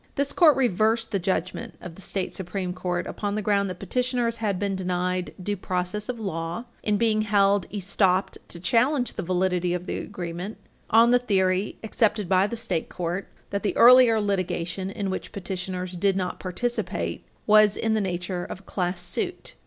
[0.15, 4.37] This Court reversed the judgment of the state Supreme Court upon the ground that petitioners
[4.37, 9.75] had been denied due process of law in being held estopped to challenge the validity
[9.75, 10.57] of the agreement
[10.89, 15.91] on the theory, accepted by the state court, that the earlier litigation, in which petitioners
[15.91, 19.53] did not participate, was in the nature of a class suit.